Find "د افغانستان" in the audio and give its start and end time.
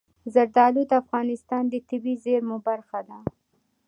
0.89-1.63